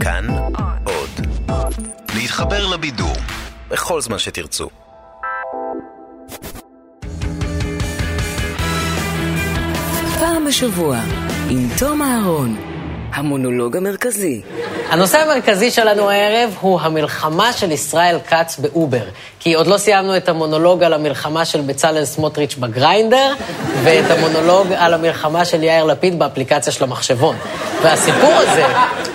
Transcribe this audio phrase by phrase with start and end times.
[0.00, 0.26] כאן
[0.84, 1.26] עוד.
[2.14, 3.16] להתחבר לבידור
[3.70, 4.68] בכל זמן שתרצו.
[10.18, 10.98] פעם בשבוע,
[11.50, 12.56] עם תום אהרון,
[13.12, 14.42] המונולוג המרכזי.
[14.90, 19.04] הנושא המרכזי שלנו הערב הוא המלחמה של ישראל כץ באובר.
[19.40, 23.34] כי עוד לא סיימנו את המונולוג על המלחמה של בצלאל סמוטריץ' בגריינדר,
[23.82, 27.36] ואת המונולוג על המלחמה של יאיר לפיד באפליקציה של המחשבון.
[27.82, 28.66] והסיפור הזה,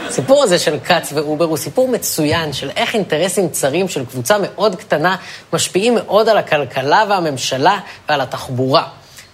[0.07, 4.75] הסיפור הזה של כץ ואובר הוא סיפור מצוין של איך אינטרסים צרים של קבוצה מאוד
[4.75, 5.15] קטנה
[5.53, 7.79] משפיעים מאוד על הכלכלה והממשלה
[8.09, 8.83] ועל התחבורה.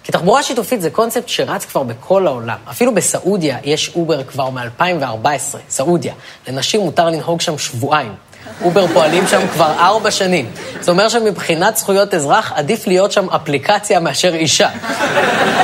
[0.04, 2.58] כי תחבורה שיתופית זה קונספט שרץ כבר בכל העולם.
[2.70, 6.14] אפילו בסעודיה יש אובר כבר מ-2014, סעודיה.
[6.48, 8.14] לנשים מותר לנהוג שם שבועיים.
[8.64, 10.46] אובר פועלים שם כבר ארבע שנים.
[10.80, 14.68] זה אומר שמבחינת זכויות אזרח עדיף להיות שם אפליקציה מאשר אישה.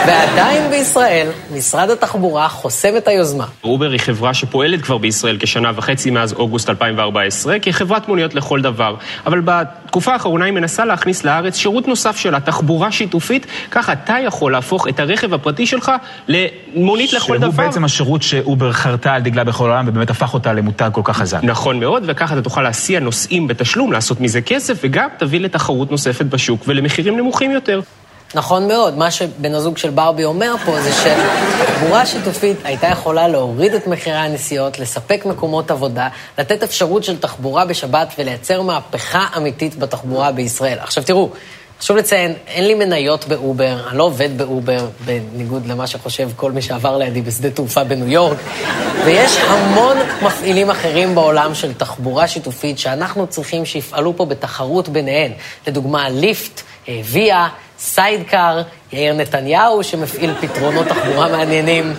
[0.07, 3.45] ועדיין בישראל, משרד התחבורה חוסם את היוזמה.
[3.65, 8.95] אובר היא חברה שפועלת כבר בישראל כשנה וחצי מאז אוגוסט 2014, כחברת מוניות לכל דבר.
[9.27, 14.53] אבל בתקופה האחרונה היא מנסה להכניס לארץ שירות נוסף שלה, תחבורה שיתופית, כך אתה יכול
[14.53, 15.93] להפוך את הרכב הפרטי שלך
[16.29, 17.51] למונית לכל דבר.
[17.51, 21.17] שהוא בעצם השירות שאובר חרתה על דגלה בכל העולם ובאמת הפך אותה למותג כל כך
[21.17, 21.39] חזק.
[21.43, 26.27] נכון מאוד, וככה אתה תוכל להסיע נוסעים בתשלום, לעשות מזה כסף, וגם תביא לתחרות נוספת
[26.27, 27.81] בשוק ולמחירים נמוכים יותר.
[28.35, 33.75] נכון מאוד, מה שבן הזוג של ברבי אומר פה זה שתחבורה שיתופית הייתה יכולה להוריד
[33.75, 36.09] את מחירי הנסיעות, לספק מקומות עבודה,
[36.39, 40.79] לתת אפשרות של תחבורה בשבת ולייצר מהפכה אמיתית בתחבורה בישראל.
[40.79, 41.31] עכשיו תראו,
[41.81, 46.63] חשוב לציין, אין לי מניות באובר, אני לא עובד באובר, בניגוד למה שחושב כל מי
[46.63, 48.37] שעבר לידי בשדה תעופה בניו יורק,
[49.05, 55.33] ויש המון מפעילים אחרים בעולם של תחבורה שיתופית שאנחנו צריכים שיפעלו פה בתחרות ביניהן.
[55.67, 58.63] לדוגמה, ליפט, אה, ויה, סיידקאר,
[58.93, 61.95] יאיר נתניהו שמפעיל פתרונות תחבורה מעניינים.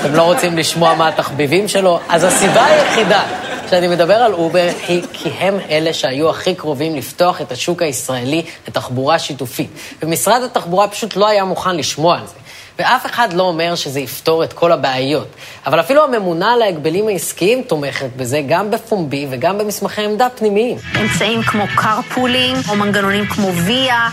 [0.00, 2.00] אתם לא רוצים לשמוע מה התחביבים שלו?
[2.08, 3.22] אז הסיבה היחידה
[3.70, 8.44] שאני מדבר על אובר היא כי הם אלה שהיו הכי קרובים לפתוח את השוק הישראלי
[8.68, 9.70] לתחבורה שיתופית.
[10.02, 12.34] ומשרד התחבורה פשוט לא היה מוכן לשמוע על זה.
[12.78, 15.28] ואף אחד לא אומר שזה יפתור את כל הבעיות.
[15.66, 20.76] אבל אפילו הממונה על ההגבלים העסקיים תומכת בזה, גם בפומבי וגם במסמכי עמדה פנימיים.
[21.00, 24.08] אמצעים כמו carpooling, או מנגנונים כמו ויה,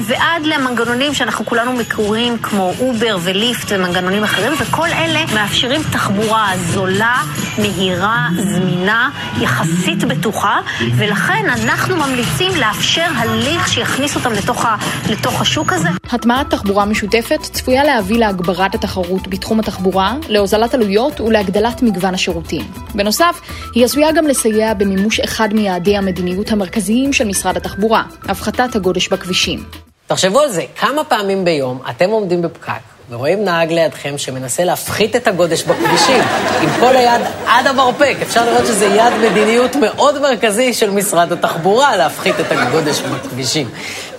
[0.00, 7.16] ועד למנגנונים שאנחנו כולנו מכורים, כמו אובר וליפט ומנגנונים אחרים, וכל אלה מאפשרים תחבורה זולה,
[7.58, 10.60] מהירה, זמינה, יחסית בטוחה,
[10.96, 14.76] ולכן אנחנו ממליצים לאפשר הליך שיכניס אותם לתוך, ה,
[15.10, 15.88] לתוך השוק הזה.
[16.10, 22.62] הטמעת תחבורה משותפת צפויה להביא להגברת התחרות בתחום התחבורה, להוזלת עלויות ולהגדלת מגוון השירותים.
[22.94, 23.40] בנוסף,
[23.74, 29.64] היא עשויה גם לסייע במימוש אחד מיעדי המדיניות המרכזיים של משרד התחבורה, הפחתת הגודש בכבישים.
[30.06, 32.80] תחשבו על זה, כמה פעמים ביום אתם עומדים בפקק
[33.10, 36.22] ורואים נהג לידכם שמנסה להפחית את הגודש בכבישים,
[36.62, 38.16] עם כל היד עד המרפק.
[38.22, 43.68] אפשר לראות שזה יעד מדיניות מאוד מרכזי של משרד התחבורה, להפחית את הגודש בכבישים.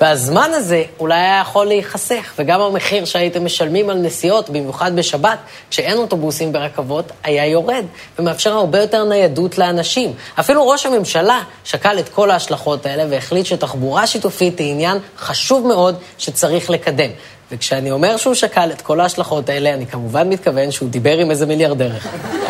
[0.01, 5.38] והזמן הזה אולי היה יכול להיחסך, וגם המחיר שהייתם משלמים על נסיעות, במיוחד בשבת,
[5.69, 7.85] כשאין אוטובוסים ברכבות, היה יורד,
[8.19, 10.13] ומאפשר הרבה יותר ניידות לאנשים.
[10.39, 15.95] אפילו ראש הממשלה שקל את כל ההשלכות האלה והחליט שתחבורה שיתופית היא עניין חשוב מאוד
[16.18, 17.09] שצריך לקדם.
[17.51, 21.45] וכשאני אומר שהוא שקל את כל ההשלכות האלה, אני כמובן מתכוון שהוא דיבר עם איזה
[21.45, 21.91] מיליארדר.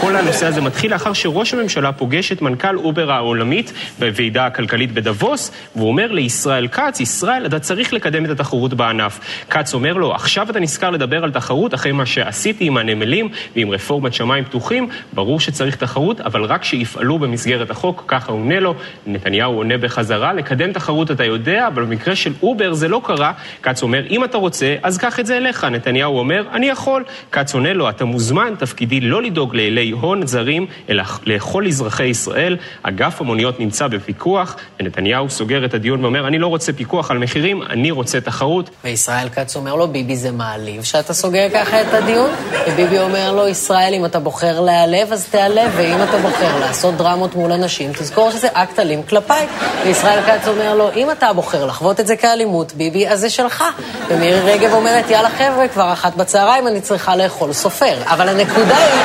[0.02, 5.52] כל הנושא הזה מתחיל לאחר שראש הממשלה פוגש את מנכ"ל אובר העולמית בוועידה הכלכלית בדבוס,
[5.76, 9.20] והוא אומר לישראל כץ, ישראל, אתה צריך לקדם את התחרות בענף.
[9.50, 13.70] כץ אומר לו, עכשיו אתה נזכר לדבר על תחרות אחרי מה שעשיתי עם הנמלים ועם
[13.70, 18.76] רפורמת שמיים פתוחים, ברור שצריך תחרות, אבל רק שיפעלו במסגרת החוק, ככה עונה לו.
[19.08, 23.32] נתניהו עונה בחזרה, לקדם תחרות אתה יודע, אבל במקרה של אובר זה לא קרה.
[23.64, 25.64] כץ אומר, אם אתה רוצה, אז קח את זה אליך.
[25.64, 27.04] נתניהו אומר, אני יכול.
[27.32, 32.58] כץ עונה לו, אתה מוזמן, תפקידי לא לדאוג לאלי הון זרים, אלא לכל אזרחי ישראל.
[32.84, 37.64] אגף המוניות נמצא בפיקוח, ונתניהו סוגר את הדיון ואומר, אני לא רוצה פיקוח על מחירים,
[37.64, 38.70] אני רוצה תחרות.
[38.84, 42.30] וישראל כץ אומר לו, ביבי זה מעליב שאתה סוגר ככה את הדיון?
[42.68, 47.36] וביבי אומר לו, ישראל, אם אתה בוחר להיעלב, אז תיעלב, ואם אתה בוחר לעשות דרמות
[47.36, 49.48] מול אנשים, תזכור שזה אקט אלים כלפיי.
[49.86, 53.64] וישראל כץ אומר לו, אם אתה בוחר לחוות את זה כאלימות, ביבי, אז זה שלך.
[54.10, 57.98] ומירי רגב אומרת, יאללה חבר'ה, כבר אחת בצהריים אני צריכה לאכול סופר.
[58.06, 59.02] אבל הנקודה היא,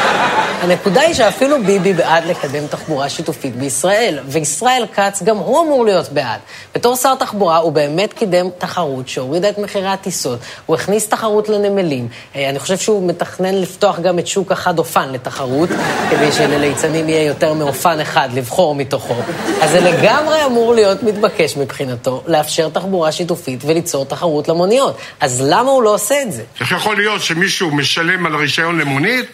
[0.61, 6.09] הנקודה היא שאפילו ביבי בעד לקדם תחבורה שיתופית בישראל, וישראל כץ גם הוא אמור להיות
[6.09, 6.41] בעד.
[6.75, 12.09] בתור שר תחבורה הוא באמת קידם תחרות שהורידה את מחירי הטיסות, הוא הכניס תחרות לנמלים.
[12.35, 15.69] אני חושב שהוא מתכנן לפתוח גם את שוק החד אופן לתחרות,
[16.11, 19.17] כדי שלליצנים יהיה יותר מאופן אחד לבחור מתוכו.
[19.63, 24.97] אז זה לגמרי אמור להיות מתבקש מבחינתו, לאפשר תחבורה שיתופית וליצור תחרות למוניות.
[25.21, 26.43] אז למה הוא לא עושה את זה?
[26.61, 29.27] איך יכול להיות שמישהו משלם על רישיון למונית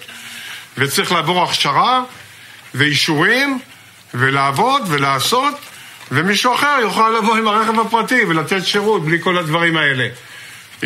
[0.78, 2.02] וצריך לעבור הכשרה
[2.72, 3.58] זה אישורים,
[4.14, 5.54] ולעבוד ולעשות,
[6.10, 10.08] ומישהו אחר יוכל לבוא עם הרכב הפרטי ולתת שירות בלי כל הדברים האלה.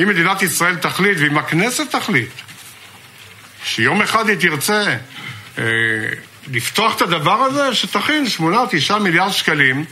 [0.03, 2.31] אם מדינת ישראל תחליט, ואם הכנסת תחליט,
[3.65, 4.97] שיום אחד היא תרצה
[5.59, 5.65] אה,
[6.53, 8.25] לפתוח את הדבר הזה, שתכין
[8.91, 9.85] 8-9 מיליארד שקלים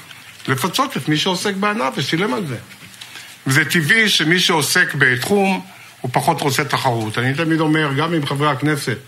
[0.49, 2.57] לפצות את מי שעוסק בענף ושילם על זה.
[3.47, 5.67] וזה טבעי שמי שעוסק בתחום,
[6.01, 7.19] הוא פחות רוצה תחרות.
[7.19, 8.99] אני תמיד אומר, גם אם חברי הכנסת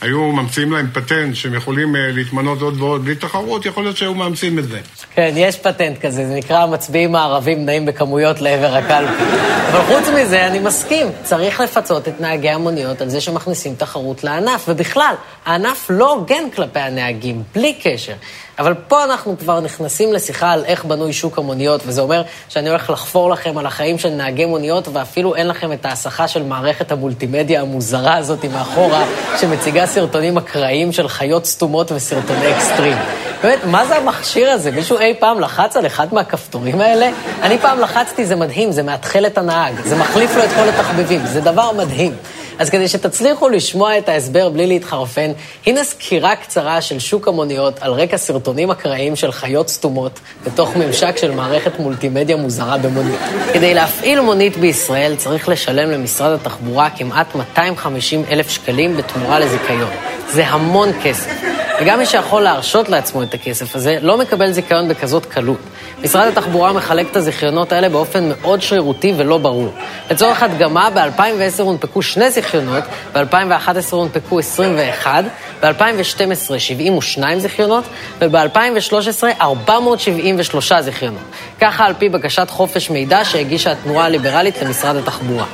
[0.00, 4.14] היו ממציאים להם פטנט שהם יכולים אה, להתמנות עוד ועוד בלי תחרות, יכול להיות שהיו
[4.14, 4.80] מאמצים את זה.
[5.14, 9.22] כן, יש פטנט כזה, זה נקרא המצביעים הערבים נעים בכמויות לעבר הקלפי.
[9.70, 14.64] אבל חוץ מזה, אני מסכים, צריך לפצות את נהגי המוניות על זה שמכניסים תחרות לענף,
[14.68, 15.14] ובכלל,
[15.46, 18.14] הענף לא הוגן כלפי הנהגים, בלי קשר.
[18.58, 22.90] אבל פה אנחנו כבר נכנסים לשיחה על איך בנוי שוק המוניות, וזה אומר שאני הולך
[22.90, 27.60] לחפור לכם על החיים של נהגי מוניות, ואפילו אין לכם את ההסחה של מערכת המולטימדיה
[27.60, 29.04] המוזרה הזאת מאחורה,
[29.40, 32.96] שמציגה סרטונים אקראיים של חיות סתומות וסרטוני אקסטרים.
[33.42, 34.70] באמת, מה זה המכשיר הזה?
[34.70, 37.10] מישהו אי פעם לחץ על אחד מהכפתורים האלה?
[37.42, 41.26] אני פעם לחצתי, זה מדהים, זה מאתחל את הנהג, זה מחליף לו את כל התחביבים,
[41.26, 42.14] זה דבר מדהים.
[42.58, 45.30] אז כדי שתצליחו לשמוע את ההסבר בלי להתחרפן,
[45.66, 51.16] הנה סקירה קצרה של שוק המוניות על רקע סרטונים אקראיים של חיות סתומות בתוך ממשק
[51.16, 53.20] של מערכת מולטימדיה מוזרה במונית.
[53.52, 59.90] כדי להפעיל מונית בישראל צריך לשלם למשרד התחבורה כמעט 250 אלף שקלים בתמורה לזיכיון.
[60.32, 61.53] זה המון כסף.
[61.80, 65.58] וגם מי שיכול להרשות לעצמו את הכסף הזה, לא מקבל זיכיון בכזאת קלות.
[66.02, 69.74] משרד התחבורה מחלק את הזיכיונות האלה באופן מאוד שרירותי ולא ברור.
[70.10, 75.24] לצורך הדגמה, ב-2010 הונפקו שני זיכיונות, ב-2011 הונפקו 21,
[75.62, 77.84] ב-2012 72 זיכיונות,
[78.20, 81.22] וב-2013 473 זיכיונות.
[81.60, 85.46] ככה על פי בקשת חופש מידע שהגישה התנועה הליברלית למשרד התחבורה.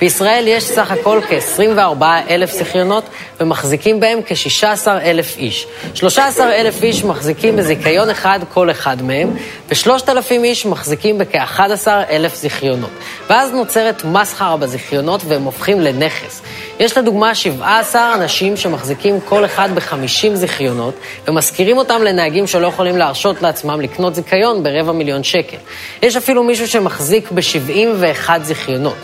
[0.00, 3.04] בישראל יש סך הכל כ-24 אלף זיכיונות
[3.40, 5.66] ומחזיקים בהם כ-16 אלף איש.
[5.94, 9.36] 13 אלף איש מחזיקים בזיכיון אחד כל אחד מהם,
[9.68, 12.90] ו-3,000 איש מחזיקים בכ-11 אלף זיכיונות.
[13.30, 16.42] ואז נוצרת מסחרה בזיכיונות והם הופכים לנכס.
[16.80, 20.94] יש לדוגמה 17 אנשים שמחזיקים כל אחד ב-50 זיכיונות,
[21.28, 25.56] ומשכירים אותם לנהגים שלא יכולים להרשות לעצמם לקנות זיכיון ברבע מיליון שקל.
[26.02, 28.96] יש אפילו מישהו שמחזיק ב-71 זיכיונות.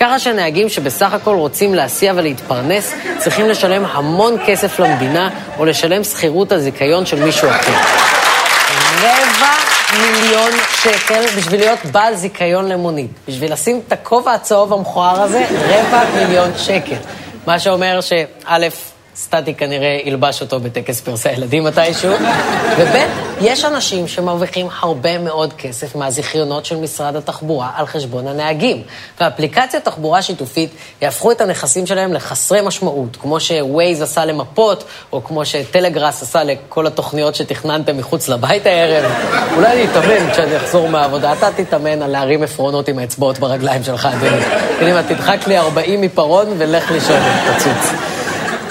[0.00, 6.52] ככה שנהגים שבסך הכל רוצים להסיע ולהתפרנס, צריכים לשלם המון כסף למדינה, או לשלם שכירות
[6.52, 7.72] על זיכיון של מישהו אחר.
[9.00, 9.52] רבע
[9.98, 10.50] מיליון
[10.82, 13.10] שקל בשביל להיות בעל זיכיון למונית.
[13.28, 16.96] בשביל לשים את הכובע הצהוב המכוער הזה, רבע מיליון שקל.
[17.46, 18.58] מה שאומר שא',
[19.22, 22.12] סטטי כנראה ילבש אותו בטקס פרסי הילדים מתישהו.
[22.78, 22.96] וב',
[23.40, 28.82] יש אנשים שמרוויחים הרבה מאוד כסף מהזיכיונות של משרד התחבורה על חשבון הנהגים.
[29.20, 30.70] ואפליקציות תחבורה שיתופית
[31.02, 36.86] יהפכו את הנכסים שלהם לחסרי משמעות, כמו שווייז עשה למפות, או כמו שטלגראס עשה לכל
[36.86, 39.12] התוכניות שתכננתם מחוץ לבית הערב.
[39.56, 41.32] אולי אני אתאמן כשאני אחזור מהעבודה.
[41.32, 44.44] אתה תתאמן על להרים עפרונות עם האצבעות ברגליים שלך, אדוני.
[44.78, 47.20] קדימה, תדחק לי 40 עיפרון ולך לישון,
[47.56, 48.19] תצוץ.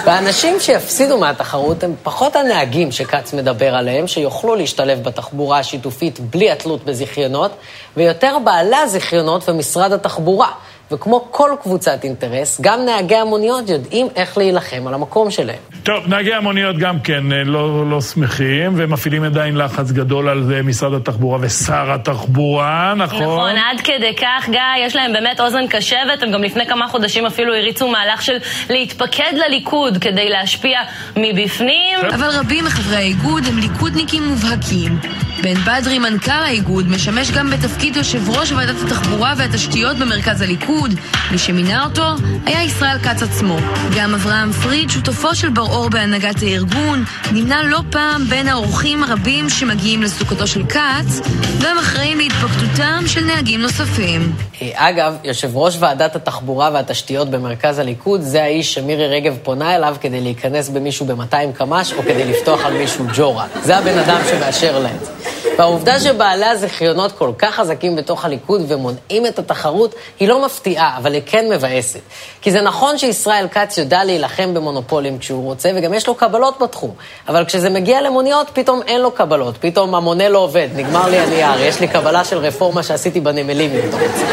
[0.09, 6.85] והאנשים שיפסידו מהתחרות הם פחות הנהגים שכץ מדבר עליהם, שיוכלו להשתלב בתחבורה השיתופית בלי התלות
[6.85, 7.51] בזיכיונות,
[7.97, 10.51] ויותר בעלי הזיכיונות ומשרד התחבורה.
[10.91, 15.57] וכמו כל קבוצת אינטרס, גם נהגי המוניות יודעים איך להילחם על המקום שלהם.
[15.83, 20.61] טוב, נהגי המוניות גם כן אה, לא, לא שמחים, ומפעילים עדיין לחץ גדול על זה
[20.63, 23.21] משרד התחבורה ושר התחבורה, נכון?
[23.21, 27.25] נכון, עד כדי כך, גיא, יש להם באמת אוזן קשבת, הם גם לפני כמה חודשים
[27.25, 28.37] אפילו הריצו מהלך של
[28.69, 30.79] להתפקד לליכוד כדי להשפיע
[31.15, 31.99] מבפנים.
[32.13, 34.99] אבל רבים מחברי האיגוד הם ליכודניקים מובהקים.
[35.43, 40.91] בן בדרי, מנכ"ל האיגוד, משמש גם בתפקיד יושב ראש ועדת התחבורה והתשתיות במרכז הליכוד.
[41.31, 42.05] מי שמינה אותו
[42.45, 43.57] היה ישראל כץ עצמו.
[43.97, 50.01] גם אברהם פריד, שותפו של בר-אור בהנהגת הארגון, נמנה לא פעם בין האורחים הרבים שמגיעים
[50.01, 51.21] לסוכתו של כץ,
[51.59, 54.35] והם אחראים להתפקדותם של נהגים נוספים.
[54.73, 60.21] אגב, יושב ראש ועדת התחבורה והתשתיות במרכז הליכוד, זה האיש שמירי רגב פונה אליו כדי
[60.21, 63.45] להיכנס במישהו ב-200 קמ"ש, או כדי לפתוח על מישהו ג'ורה.
[63.63, 65.28] זה הבן אדם שמאשר לה את זה.
[65.59, 71.13] והעובדה שבעלי הזיכיונות כל כך חזקים בתוך הליכוד ומונעים את התחרות, היא לא מפתיעה, אבל
[71.13, 71.99] היא כן מבאסת.
[72.41, 76.91] כי זה נכון שישראל כץ יודע להילחם במונופולים כשהוא רוצה, וגם יש לו קבלות בתחום.
[77.27, 79.55] אבל כשזה מגיע למוניות, פתאום אין לו קבלות.
[79.59, 83.89] פתאום המונה לא עובד, נגמר לי הנייר, יש לי קבלה של רפורמה שעשיתי בנמלים, אם
[83.89, 84.25] אתה רוצה.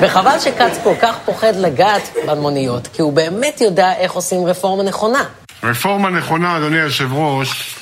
[0.00, 5.24] וחבל שכץ כל כך פוחד לגעת במוניות, כי הוא באמת יודע איך עושים רפורמה נכונה.
[5.64, 7.81] רפורמה נכונה, אדוני היושב-ראש,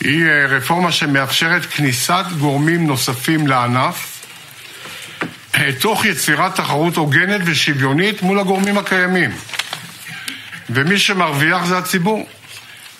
[0.00, 4.26] היא אה, רפורמה שמאפשרת כניסת גורמים נוספים לענף,
[5.54, 9.30] אה, תוך יצירת תחרות הוגנת ושוויונית מול הגורמים הקיימים.
[10.70, 12.26] ומי שמרוויח זה הציבור.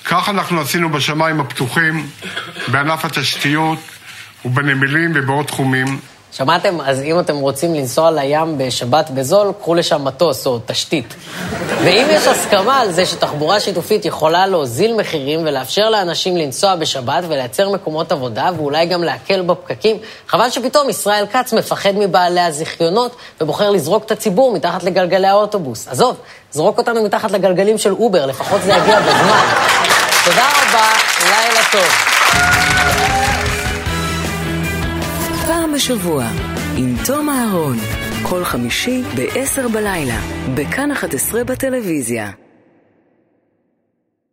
[0.04, 2.07] כך אנחנו עשינו בשמיים הפתוחים,
[2.69, 3.78] בענף התשתיות
[4.45, 5.99] ובנמלים ובעוד תחומים.
[6.32, 6.80] שמעתם?
[6.80, 11.14] אז אם אתם רוצים לנסוע לים בשבת בזול, קחו לשם מטוס או תשתית.
[11.84, 17.68] ואם יש הסכמה על זה שתחבורה שיתופית יכולה להוזיל מחירים ולאפשר לאנשים לנסוע בשבת ולייצר
[17.68, 19.96] מקומות עבודה ואולי גם להקל בפקקים,
[20.28, 25.88] חבל שפתאום ישראל כץ מפחד מבעלי הזיכיונות ובוחר לזרוק את הציבור מתחת לגלגלי האוטובוס.
[25.88, 26.16] עזוב,
[26.52, 29.46] זרוק אותנו מתחת לגלגלים של אובר, לפחות זה יגיע בזמן.
[30.25, 30.88] תודה רבה,
[31.25, 32.89] לילה טוב.
[35.80, 36.25] פעם בשבוע,
[36.76, 37.76] עם תום אהרון,
[38.22, 40.20] כל חמישי ב-10 בלילה,
[40.54, 42.30] בכאן 11 בטלוויזיה.